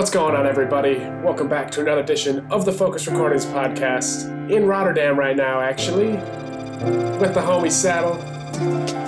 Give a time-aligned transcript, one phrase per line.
[0.00, 0.96] What's going on, everybody?
[1.22, 6.12] Welcome back to another edition of the Focus Recordings podcast in Rotterdam right now, actually,
[7.18, 8.14] with the homie Saddle.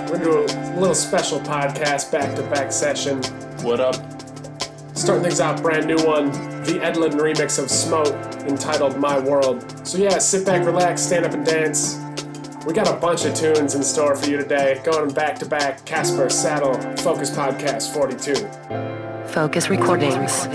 [0.07, 3.23] We're gonna do a little special podcast back to back session.
[3.63, 3.95] What up?
[4.95, 6.31] Starting things off, brand new one,
[6.61, 8.13] the Edlin remix of Smoke
[8.43, 9.65] entitled My World.
[9.87, 11.97] So, yeah, sit back, relax, stand up, and dance.
[12.67, 15.83] We got a bunch of tunes in store for you today, going back to back
[15.85, 19.02] Casper Saddle Focus Podcast 42.
[19.33, 20.47] Focus Recordings.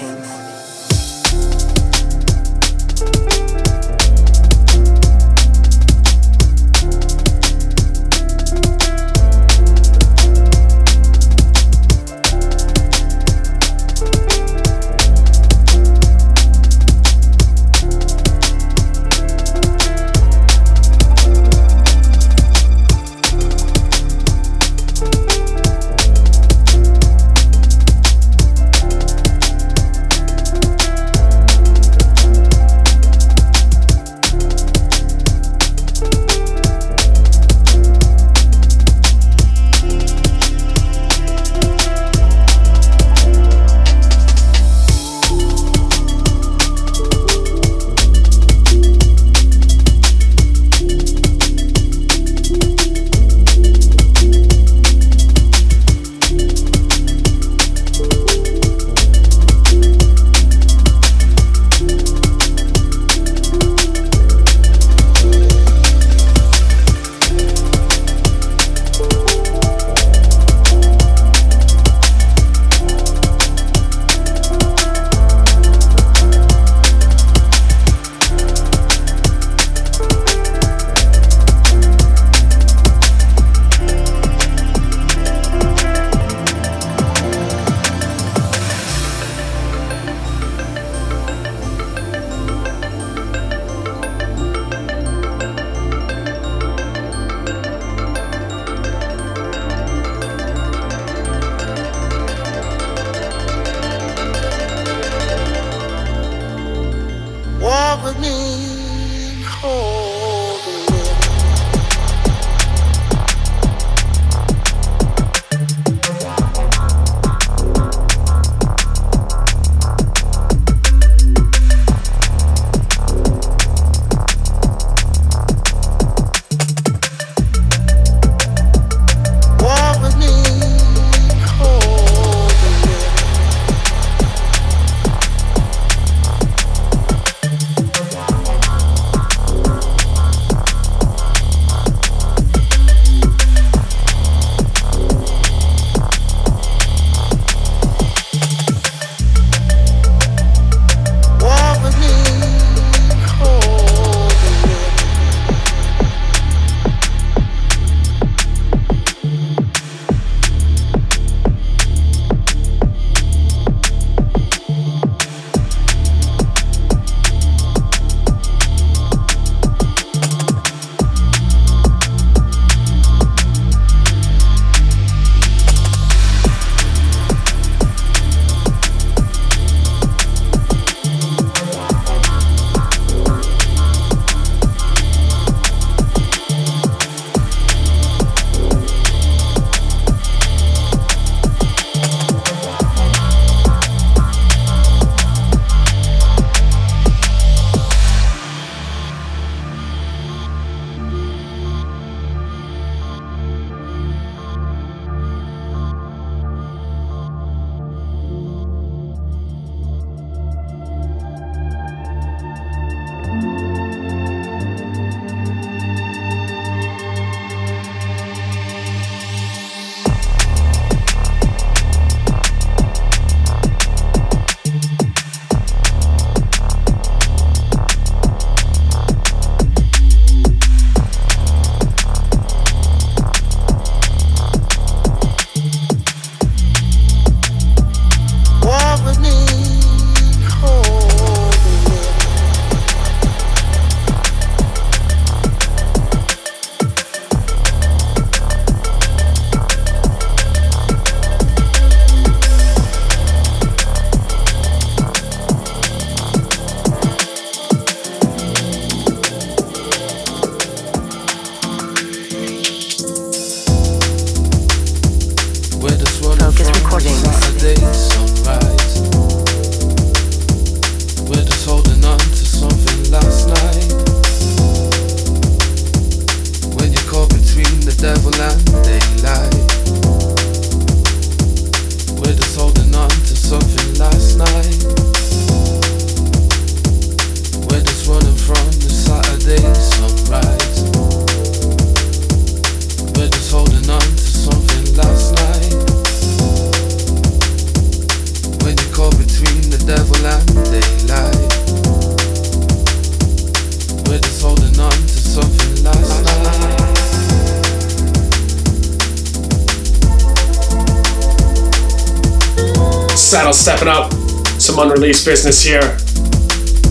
[315.18, 315.96] Some business here.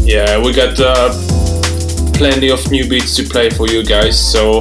[0.01, 1.13] Yeah, we got uh,
[2.13, 4.59] plenty of new beats to play for you guys, so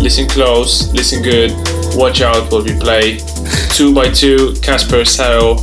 [0.00, 1.52] listen close, listen good,
[1.96, 3.18] watch out what we play.
[3.70, 5.60] two by two, Casper Saddle.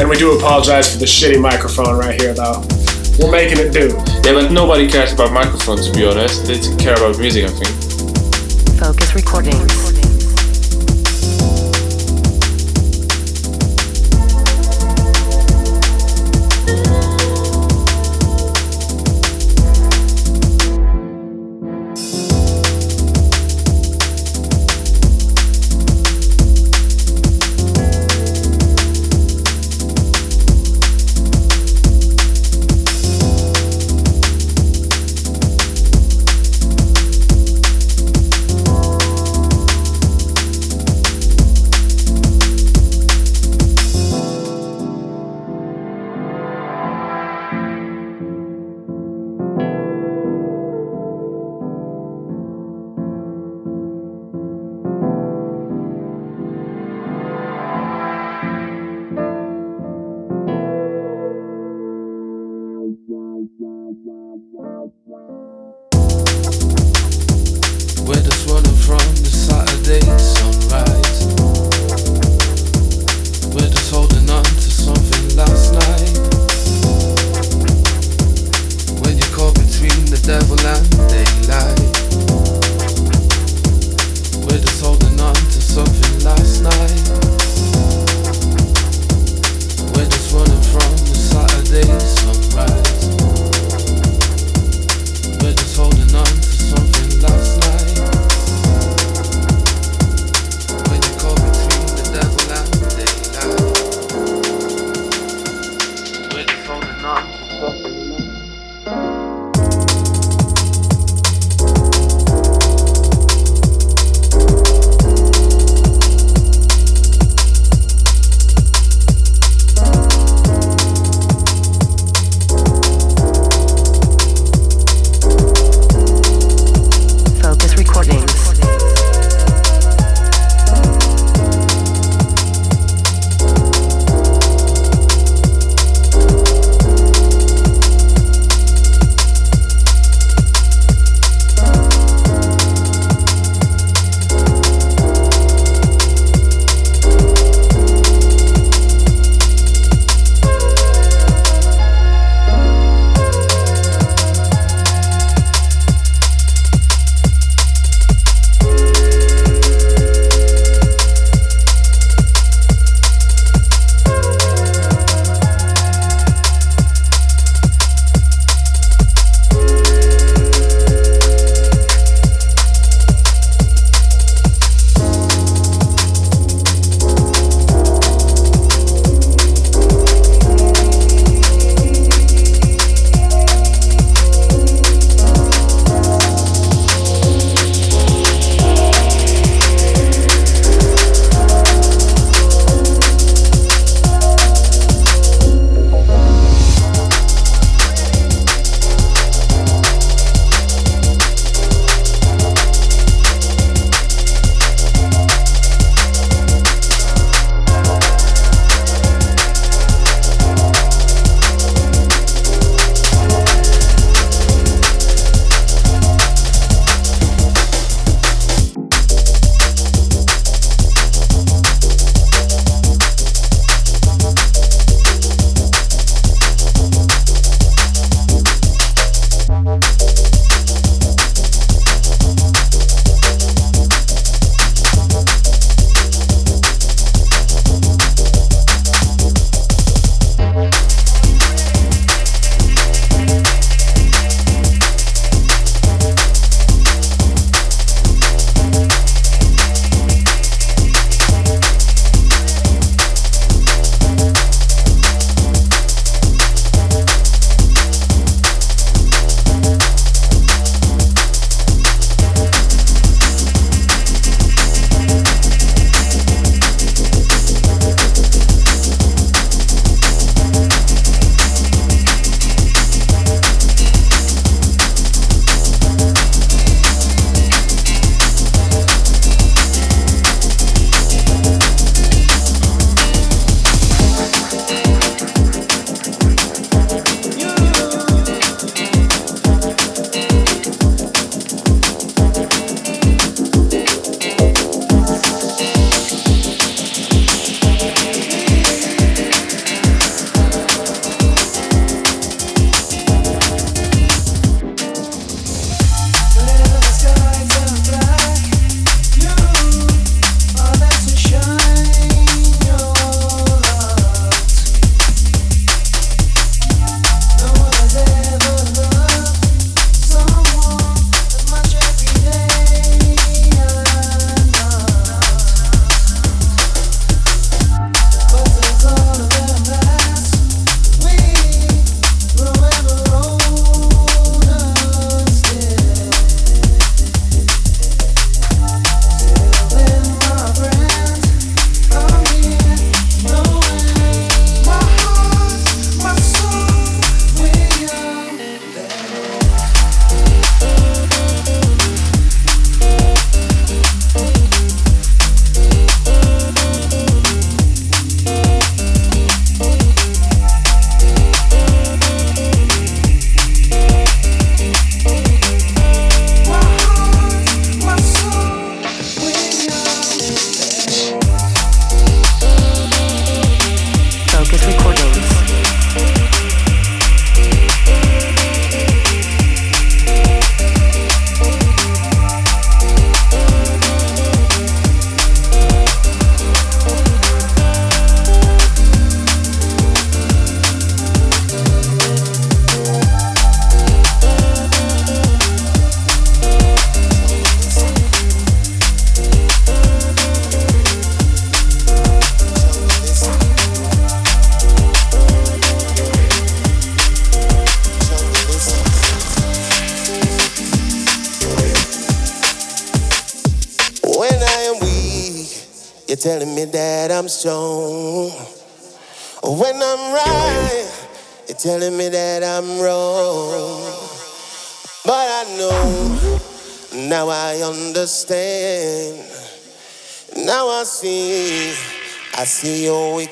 [0.00, 2.64] And we do apologize for the shitty microphone right here, though.
[3.18, 3.88] We're making it do.
[4.24, 6.46] Yeah, but nobody cares about microphones, to be honest.
[6.46, 8.80] They care about music, I think.
[8.80, 9.95] Focus Recordings.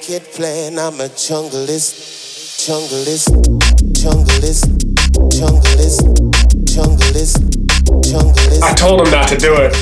[0.09, 0.79] Wicked plan.
[0.79, 1.95] I'm a junglist,
[2.67, 3.29] junglist,
[3.93, 4.65] junglist,
[5.31, 6.05] junglist.
[8.63, 9.75] I told him not to do it.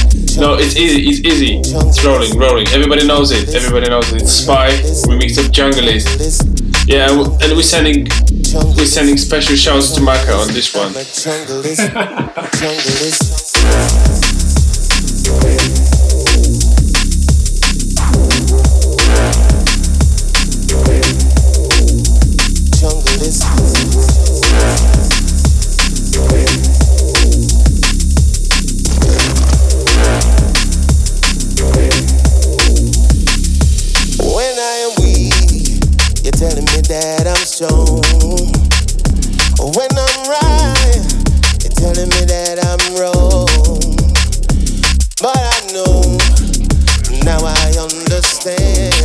[0.38, 1.08] No, it's easy.
[1.08, 1.56] It's easy.
[1.58, 2.66] It's rolling, rolling.
[2.68, 3.52] Everybody knows it.
[3.54, 4.22] Everybody knows it.
[4.22, 4.70] It's Spy
[5.04, 6.06] remix of Junglist.
[6.88, 8.06] Yeah, and and we're sending
[8.76, 10.92] we're sending special shouts to Maka on this one.
[39.60, 41.04] When I'm right,
[41.60, 43.44] you're telling me that I'm wrong.
[45.20, 46.16] But I know,
[47.24, 48.96] now I understand.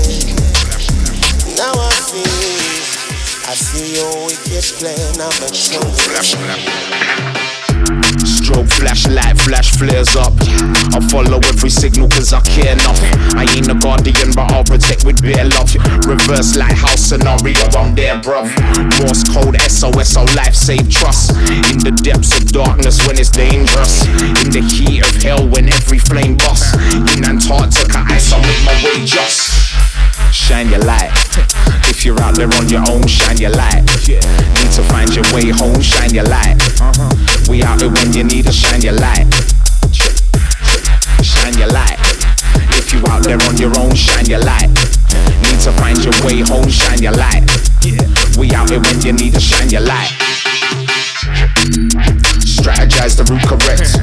[1.58, 2.24] Now I see,
[3.46, 5.20] I see your wicked plan.
[5.20, 7.35] I'm a jungle.
[8.46, 10.32] Strobe flashlight, flash flares up.
[10.94, 13.02] I follow every signal cause I care enough.
[13.34, 15.74] I ain't a guardian, but I'll protect with bare love.
[16.06, 18.46] Reverse lighthouse scenario, I'm there, bruv.
[19.02, 21.32] Morse code, SOS, so life save trust.
[21.74, 24.06] In the depths of darkness when it's dangerous.
[24.46, 26.78] In the heat of hell when every flame busts.
[27.18, 29.74] In Antarctica, ice, I'll make my way just.
[30.32, 31.10] Shine your light.
[31.90, 33.82] If you're out there on your own, shine your light.
[34.06, 36.62] Need to find your way home, shine your light.
[36.78, 37.25] Uh-huh.
[37.48, 39.28] We out here when you need us, shine your light.
[41.22, 41.98] Shine your light.
[42.72, 44.70] If you out there on your own, shine your light.
[44.70, 47.44] Need to find your way home, shine your light.
[48.38, 50.35] We out here when you need us, shine your light.
[52.66, 53.94] Strategize the route correct.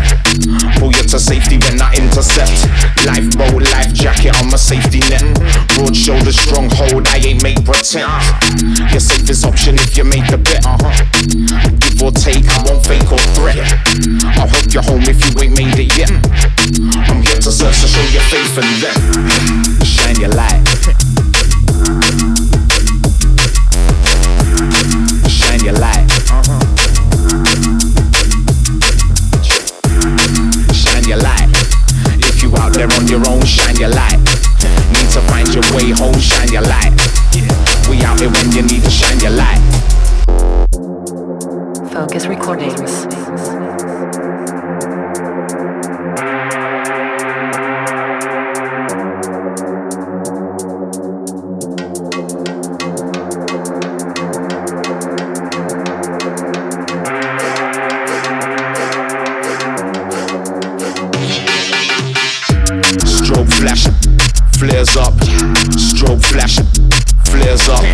[0.78, 2.62] Pull you to safety when I intercept.
[3.02, 5.26] Lifeboat, life jacket on my safety net.
[5.74, 8.06] Broad shoulders, strong hold, I ain't make pretend.
[8.94, 10.62] Your safest option if you make the bet.
[10.62, 10.94] Uh-huh.
[11.74, 13.58] Give or take, I won't fake or threat.
[14.38, 16.14] I'll help you home if you ain't made it yet.
[17.10, 18.94] I'm here to search to show your faith and then
[19.82, 20.62] shine your light.
[64.82, 65.14] Flares up.
[65.78, 66.66] Strobe flashing,
[67.30, 67.84] flares up.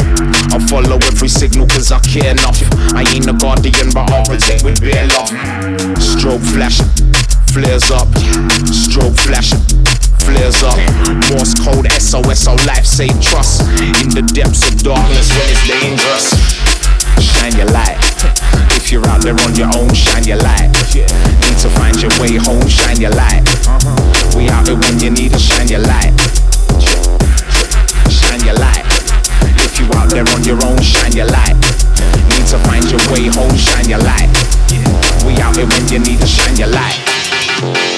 [0.53, 2.57] I follow every signal cause I care enough.
[2.95, 5.29] I ain't a guardian, but I'll protect with bare love.
[6.01, 6.89] Strobe flashing,
[7.53, 8.09] flares up.
[8.73, 9.61] Strobe flashing,
[10.25, 10.79] flares up.
[11.29, 13.61] Morse code, SOS, so life save trust.
[14.01, 16.33] In the depths of darkness when it's dangerous.
[17.21, 17.99] Shine your light.
[18.73, 20.73] If you're out there on your own, shine your light.
[20.95, 23.45] Need to find your way home, shine your light.
[24.35, 26.48] We out here when you need us, shine your light.
[28.11, 28.85] Shine your light.
[29.65, 31.57] If you out there on your own, shine your light.
[32.31, 34.31] Need to find your way home, shine your light.
[35.27, 37.98] We out here when you need us, shine your light.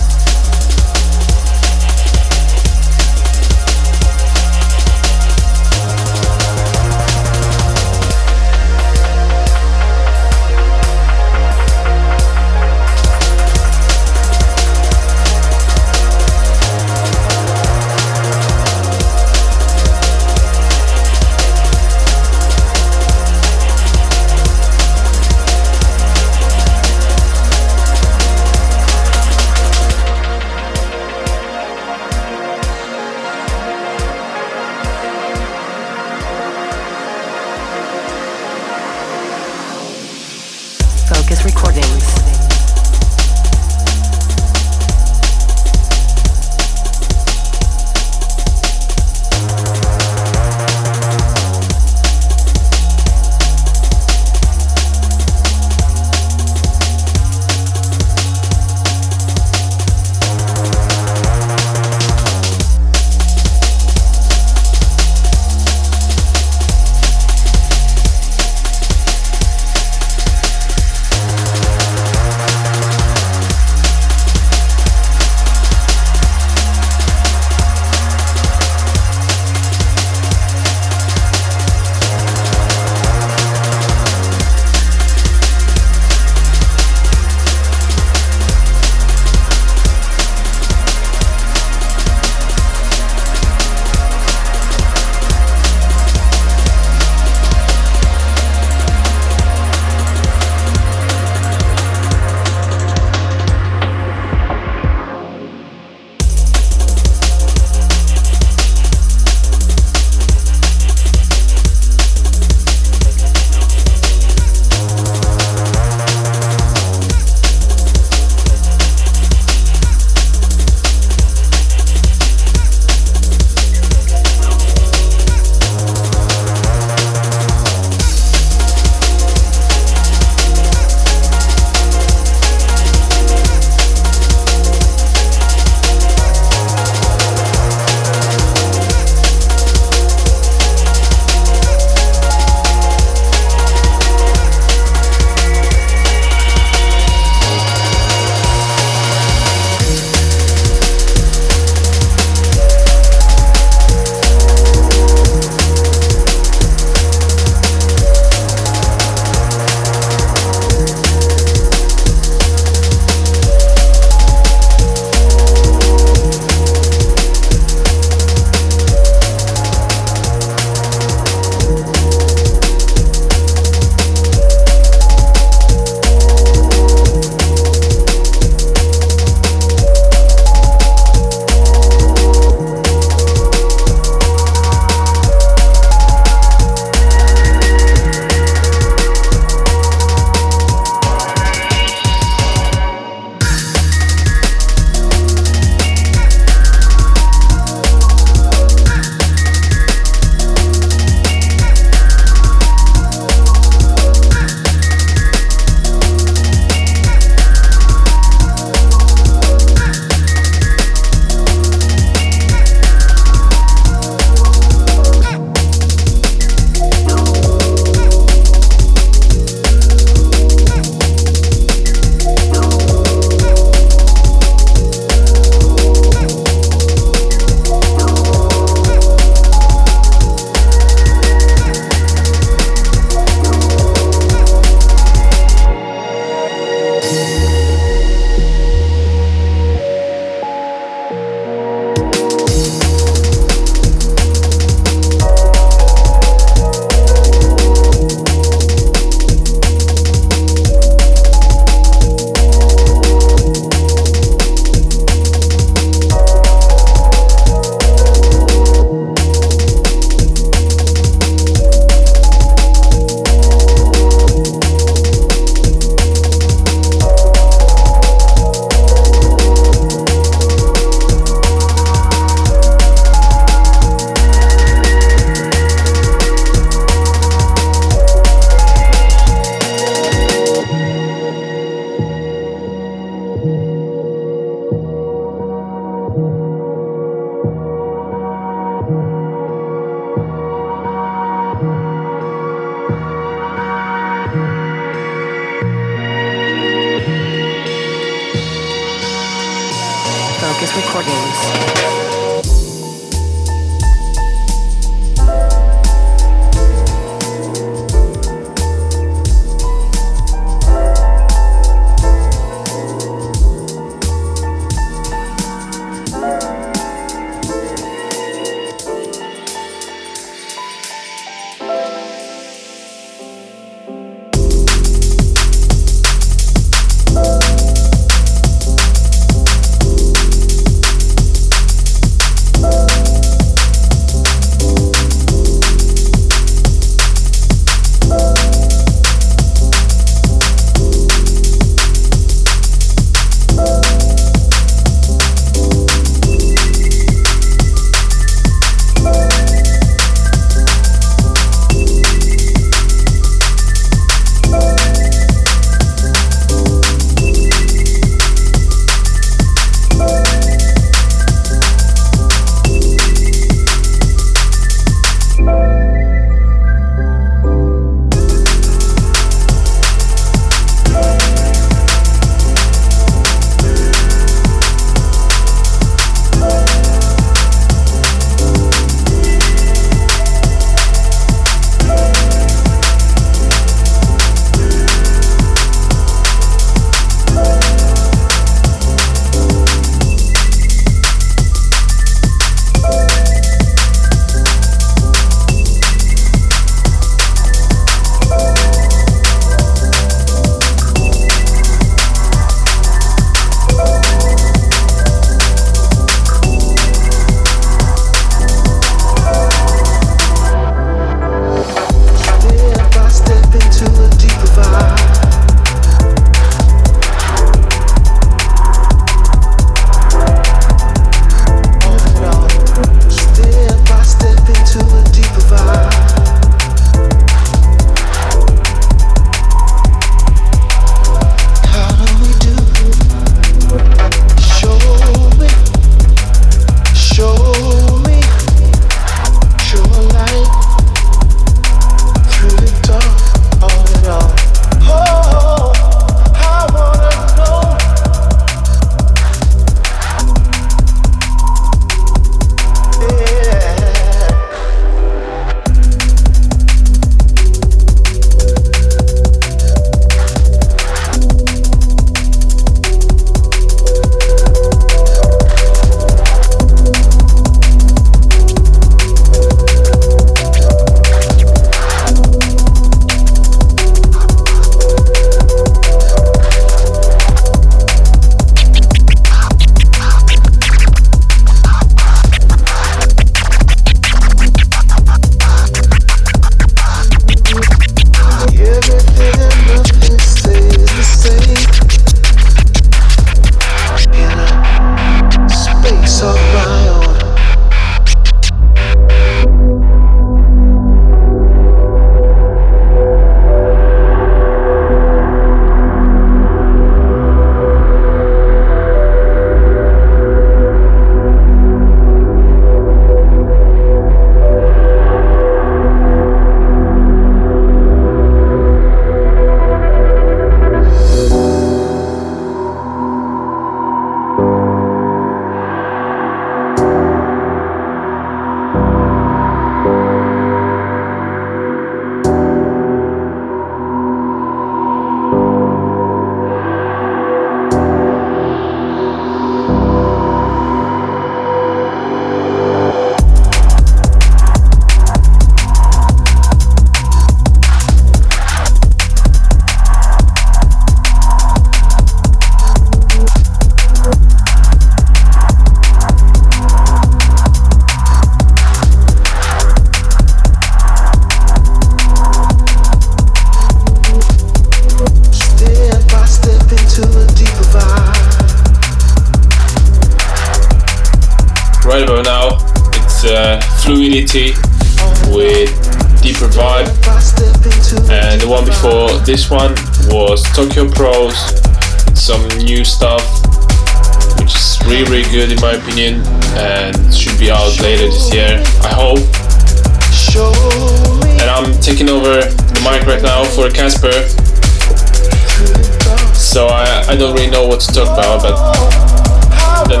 [596.34, 600.00] So I, I don't really know what to talk about, but then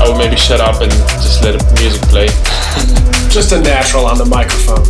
[0.00, 2.26] I would maybe shut up and just let the music play.
[3.28, 4.84] Just a natural on the microphone.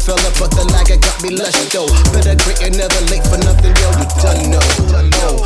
[0.00, 1.88] Fella, but the lagger got me lush though.
[2.16, 4.64] Better great and never late for nothing, yo, you done know.
[5.28, 5.44] Oh,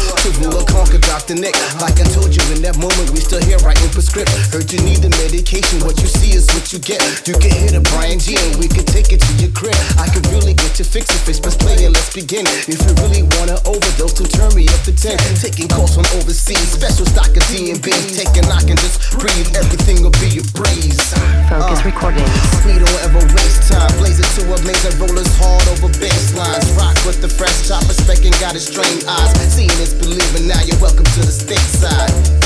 [0.55, 1.35] or conquer Dr.
[1.35, 1.55] Nick.
[1.83, 2.14] Like you
[2.55, 4.31] in that moment, we still here writing prescript.
[4.55, 7.03] Heard you need the medication, what you see is what you get.
[7.27, 9.75] You can hit a Brian G and we can take it to your crib.
[9.99, 12.47] I can really get you fix it, face let's play and let's begin.
[12.47, 15.19] If you really wanna overdose, to turn me up to 10.
[15.43, 17.91] Taking calls from overseas, special stock of D&B.
[18.15, 21.03] Taking knock and just breathe, everything will be a breeze.
[21.51, 22.31] Focus uh, Recordings.
[22.63, 23.91] We don't ever waste time.
[23.99, 26.71] Blaze it to a maze rollers hard over baselines.
[26.79, 29.35] Rock with the fresh top, respect and got his strained eyes.
[29.51, 30.63] Seeing is believing now.
[30.63, 32.43] You're welcome to the stateside.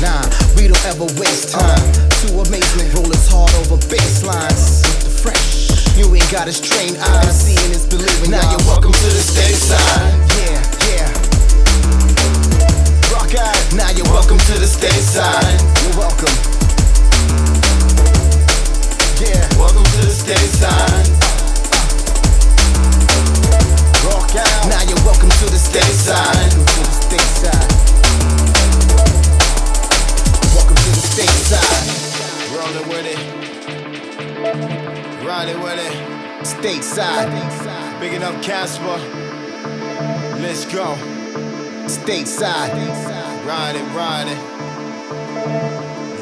[0.00, 0.24] Nah,
[0.56, 1.92] we don't ever waste time.
[2.24, 4.80] To amazement, rollers hard over baselines.
[5.20, 7.44] Fresh, you ain't got his trained eyes.
[7.44, 8.40] Seeing is believing now.
[8.48, 10.16] You're welcome to the stateside.
[10.40, 10.56] Yeah,
[10.88, 11.12] yeah.
[13.12, 13.60] Rock out.
[13.76, 15.60] Now you're welcome to the stateside.
[15.84, 16.32] You're welcome.
[19.20, 21.12] Yeah, welcome to the stateside.
[24.08, 24.64] Rock out.
[24.64, 26.56] Now you're welcome to the stateside.
[26.56, 27.69] Welcome to the stateside.
[35.40, 36.44] Riding with it.
[36.44, 37.98] Stateside.
[37.98, 38.98] Bigging up Casper.
[40.38, 40.94] Let's go.
[41.86, 42.76] Stateside.
[43.46, 44.36] Riding, riding.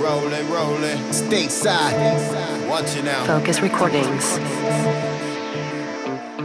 [0.00, 0.98] Rolling, rolling.
[1.10, 2.68] Stateside.
[2.68, 3.24] Watch it now.
[3.24, 4.38] Focus Recordings.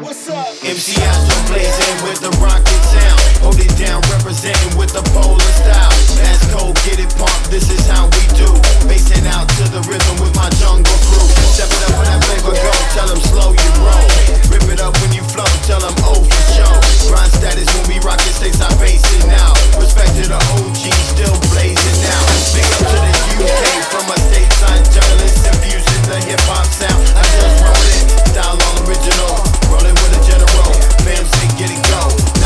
[0.02, 0.48] What's up?
[0.64, 3.23] MC Astro blazing with the rocket sound.
[3.44, 5.92] Hold it down, representing with the polar style.
[6.16, 8.48] That's cold, get it pumped, this is how we do.
[8.88, 11.28] Basing out to the rhythm with my jungle crew.
[11.52, 14.08] Step it up when that flavor go, tell them slow you roll.
[14.48, 16.72] Rip it up when you flow, tell them oh for show.
[17.12, 19.52] Grind status when we rock it, states I base it now.
[19.76, 22.24] Respect to the OG, still blazing now.
[22.56, 23.14] Big up to the
[23.44, 27.04] UK from a stateside journalist, infusing the hip hop sound.
[27.12, 29.36] I just roll it, style all original.
[29.68, 30.72] Rolling with a general,
[31.04, 32.43] fam say get it go.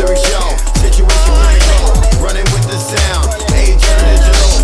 [0.00, 0.56] Show.
[2.24, 3.84] Running with the sound, age.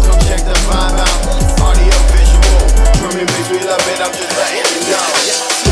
[0.06, 3.14] Come check the vibe out, audio visual.
[3.14, 5.65] Makes me love it, I'm just letting you know.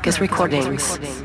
[0.00, 1.19] Focus Recordings.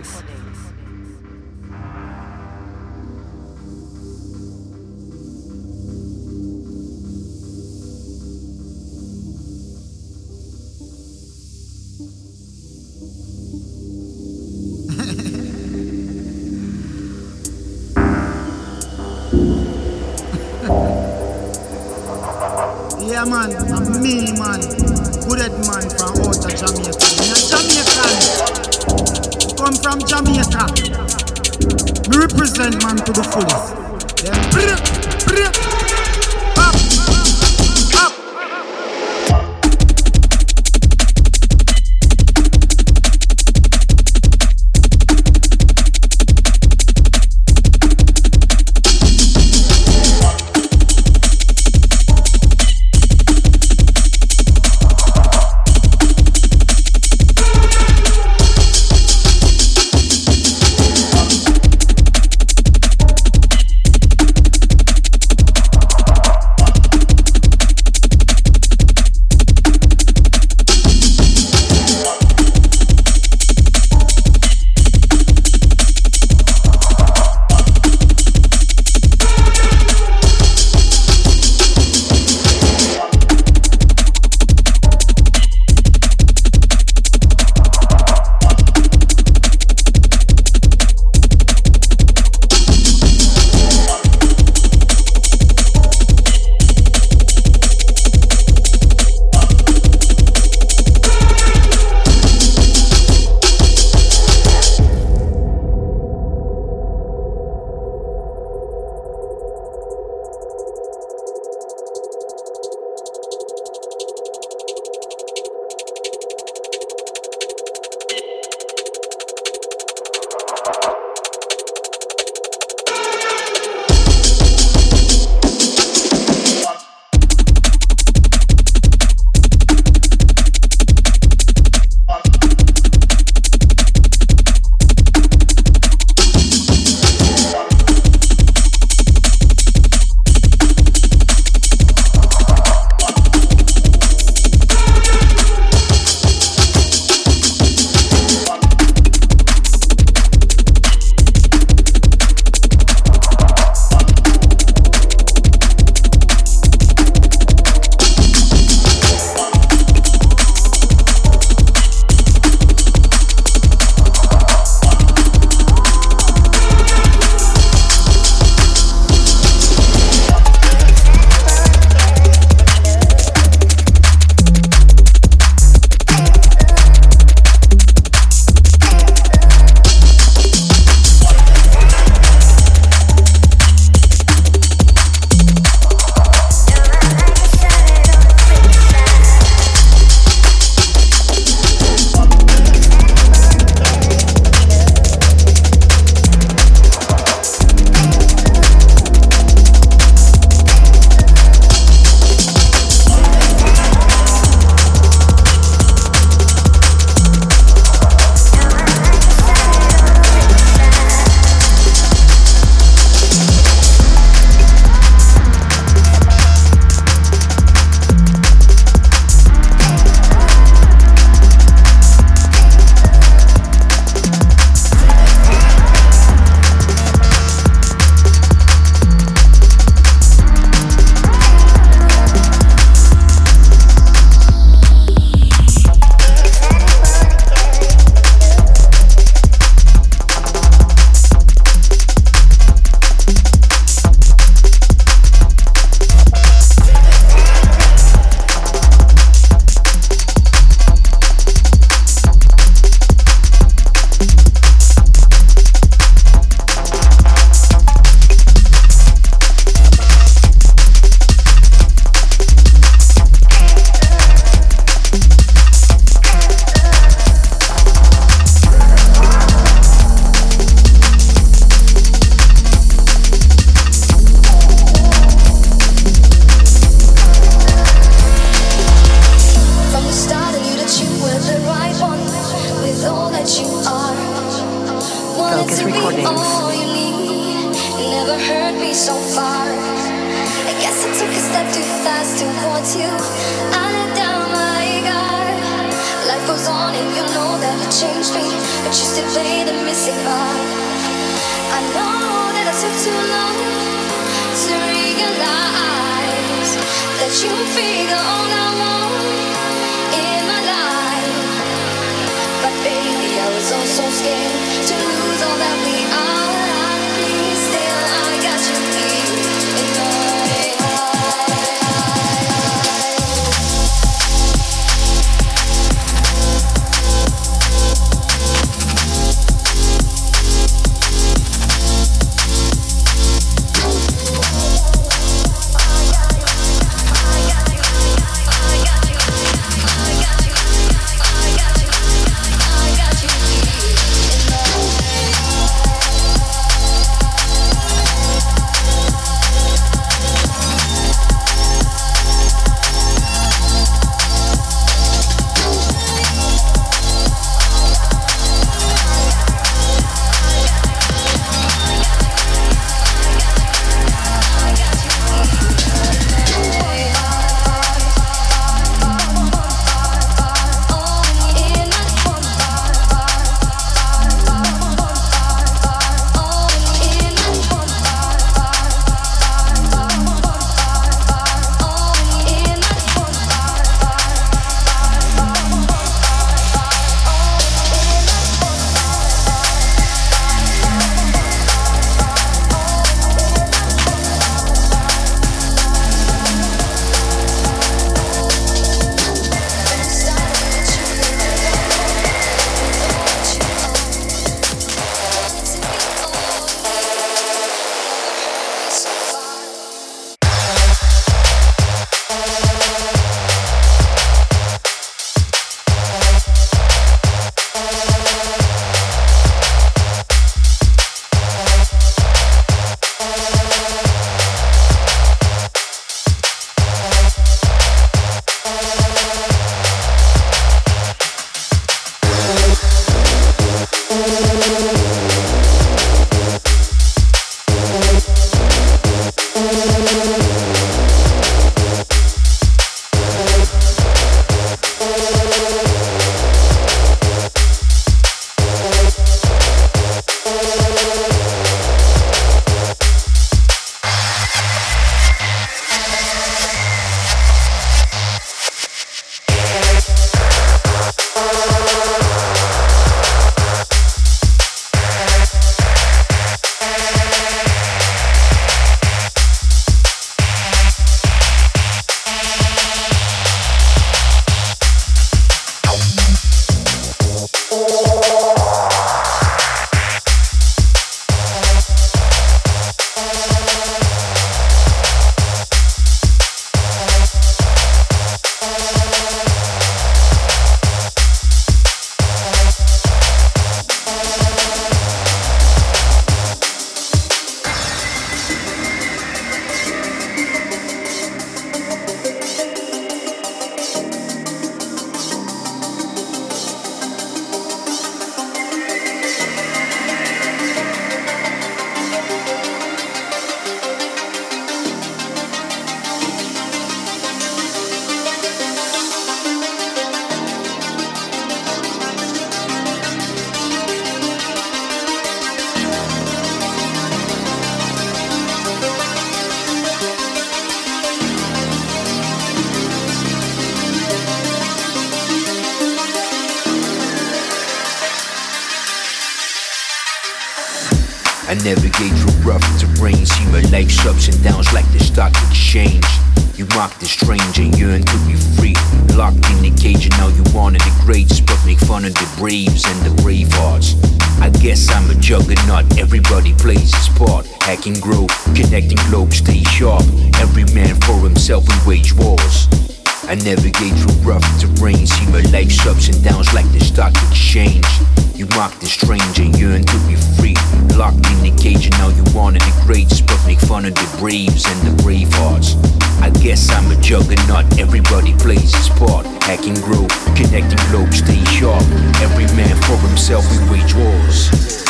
[566.76, 567.88] The stock exchange.
[568.36, 570.55] You mocked the strange and yearned to be free.
[570.97, 574.17] Locked in the cage and now you wanted the greats, but make fun of the
[574.19, 575.80] braves and the bravehearts.
[576.21, 579.26] I guess I'm a juggernaut, everybody plays his part.
[579.47, 580.05] Hacking grow,
[580.36, 581.82] connecting globes, stay sharp.
[582.19, 584.84] Every man for himself, we wage wars.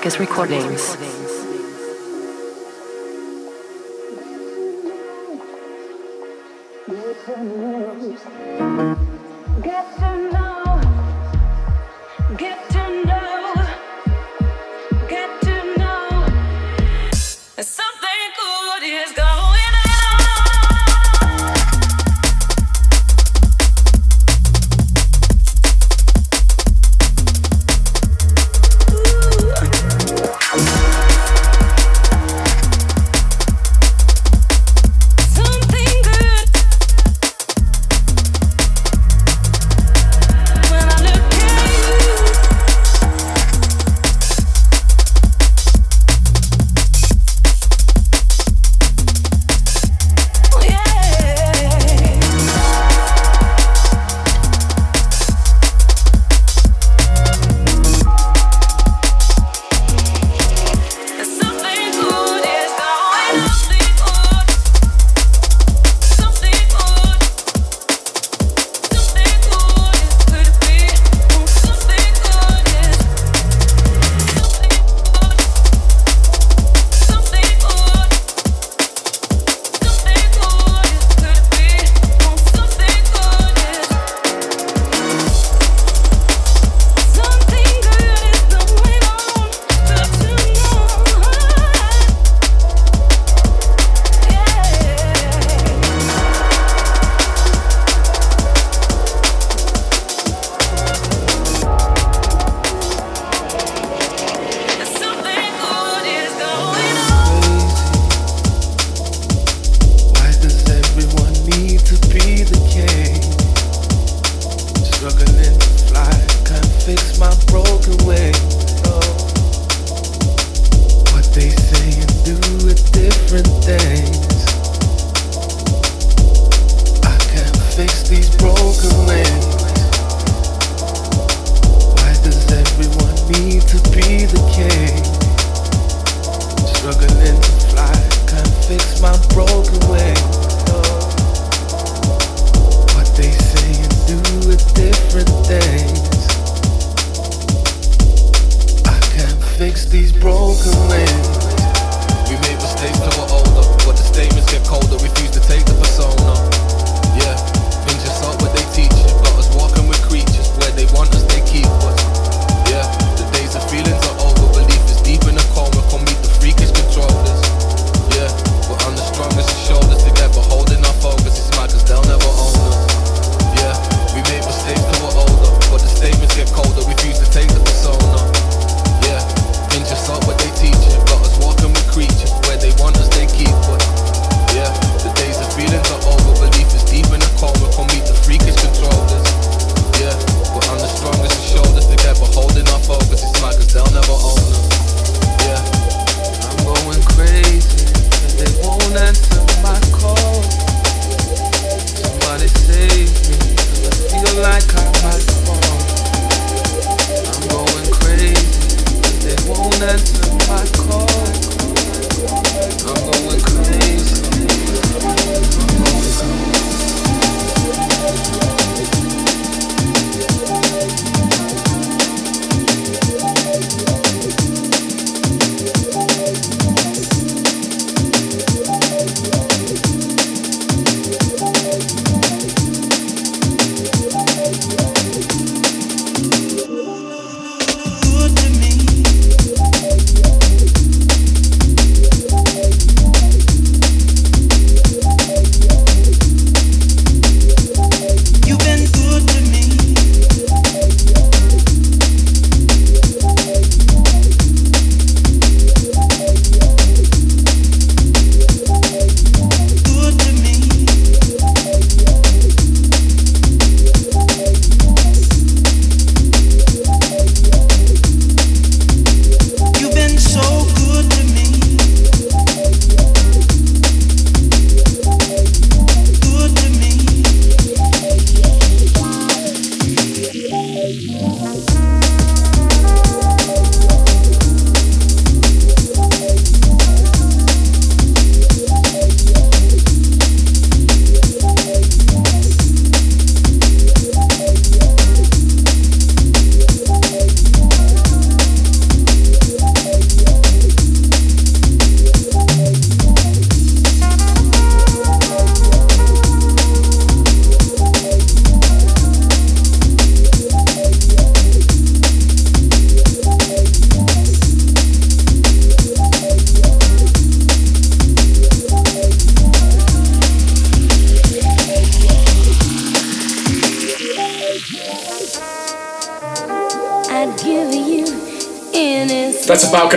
[0.00, 1.19] Focus Recordings.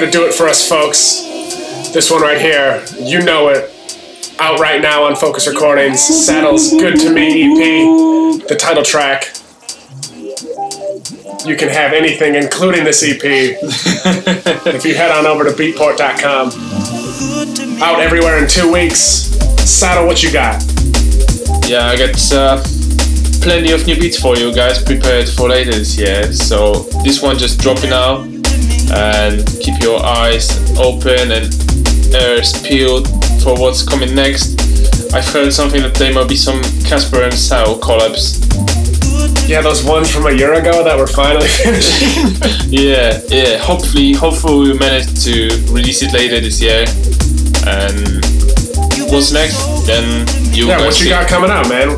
[0.04, 1.22] About gonna do it for us, folks.
[1.94, 3.72] This one right here, you know it.
[4.38, 6.02] Out right now on Focus Recordings.
[6.02, 9.32] Saddles Good to Me EP, the title track.
[11.48, 16.52] You can have anything, including this EP, if you head on over to beatport.com.
[17.82, 19.00] Out everywhere in two weeks.
[19.64, 20.62] Saddle, what you got?
[21.66, 22.62] Yeah, I got uh,
[23.42, 26.34] plenty of new beats for you guys prepared for later this year.
[26.34, 26.74] So
[27.06, 28.33] this one just dropping out,
[28.94, 31.50] and keep your eyes open and
[32.14, 33.08] ears peeled
[33.42, 34.60] for what's coming next.
[35.14, 38.42] I've heard something that there might be some Casper and Sao collabs.
[39.48, 42.66] Yeah, those ones from a year ago that were finally finished.
[42.68, 43.58] Yeah, yeah.
[43.58, 46.86] Hopefully, hopefully we manage to release it later this year.
[47.68, 48.24] And
[49.12, 49.60] what's next?
[49.86, 51.90] Then you yeah, what you got coming out, man?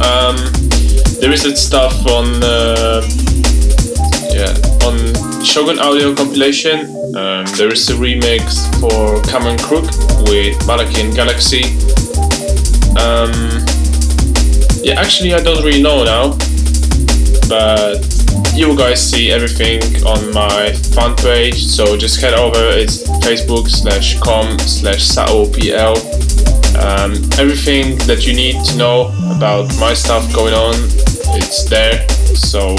[0.00, 0.36] Um,
[1.20, 3.35] there is that stuff on uh, on
[5.46, 6.80] Shogun Audio compilation.
[7.14, 9.84] Um, there is a remix for Common Crook
[10.28, 11.62] with Malaki Galaxy.
[12.98, 13.32] Um,
[14.82, 16.30] yeah, actually, I don't really know now,
[17.48, 18.04] but
[18.54, 21.64] you guys see everything on my fan page.
[21.64, 22.76] So just head over.
[22.76, 25.96] It's Facebook slash com slash saopl.
[26.76, 30.74] Um, everything that you need to know about my stuff going on,
[31.38, 32.06] it's there.
[32.34, 32.76] So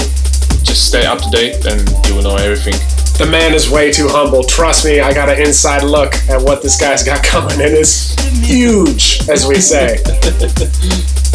[0.62, 2.74] just stay up to date and you will know everything.
[3.18, 4.44] The man is way too humble.
[4.44, 8.14] Trust me, I got an inside look at what this guy's got coming, and it's
[8.46, 9.98] huge, as we say.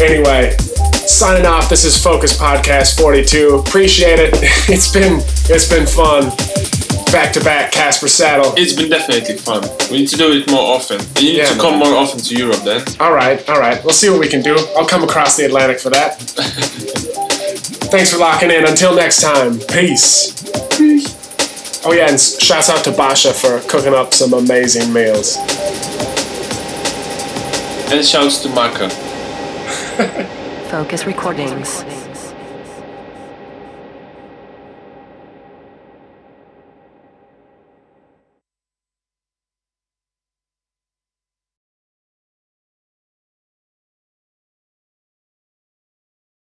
[0.00, 0.56] anyway,
[1.06, 1.68] signing off.
[1.68, 3.56] This is Focus Podcast 42.
[3.66, 4.34] Appreciate it.
[4.66, 5.20] It's been
[5.50, 6.30] it's been fun.
[7.12, 8.54] Back to back, Casper Saddle.
[8.56, 9.62] It's been definitely fun.
[9.90, 11.00] We need to do it more often.
[11.16, 11.90] You need Yeah, to come man.
[11.90, 12.82] more often to Europe then.
[12.98, 13.84] All right, all right.
[13.84, 14.56] We'll see what we can do.
[14.76, 17.13] I'll come across the Atlantic for that.
[17.90, 18.66] Thanks for locking in.
[18.66, 20.34] Until next time, peace.
[21.86, 25.36] Oh yeah, and shouts out to Basha for cooking up some amazing meals.
[27.92, 28.88] And shouts to Maka.
[30.70, 31.84] Focus Recordings.